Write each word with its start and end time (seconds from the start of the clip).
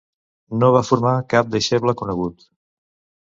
No 0.61 0.69
va 0.75 0.79
formar 0.87 1.11
cap 1.33 1.51
deixeble 1.57 1.95
conegut. 2.01 2.47